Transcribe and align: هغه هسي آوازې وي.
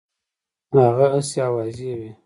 هغه 0.79 1.05
هسي 1.13 1.37
آوازې 1.49 1.91
وي. 1.99 2.11